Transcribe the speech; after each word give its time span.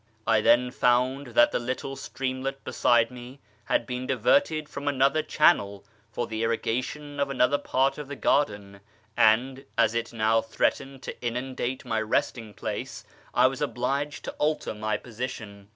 I 0.25 0.41
then 0.41 0.71
found 0.71 1.27
that 1.37 1.51
the 1.51 1.59
little 1.59 1.95
streamlet 1.95 2.63
beside 2.63 3.11
me 3.11 3.39
had 3.65 3.85
been 3.85 4.07
diverted 4.07 4.57
into 4.67 4.89
another 4.89 5.21
channel 5.21 5.85
for 6.11 6.25
the 6.25 6.41
irrigation 6.41 7.19
of 7.19 7.29
another 7.29 7.59
j)art 7.59 7.99
of 7.99 8.07
the 8.07 8.15
garden, 8.15 8.79
and, 9.15 9.63
as 9.77 9.93
it 9.93 10.11
now 10.11 10.41
threatened 10.41 11.03
to 11.03 11.21
inundate 11.21 11.85
my 11.85 12.01
resting 12.01 12.55
place, 12.55 13.03
I 13.35 13.45
was 13.45 13.61
obliged 13.61 14.23
to 14.25 14.31
alter 14.39 14.73
my 14.73 14.97
position. 14.97 15.69